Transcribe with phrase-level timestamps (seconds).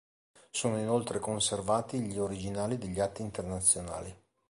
[0.49, 4.11] Sono inoltre conservati gli originali degli atti internazionali.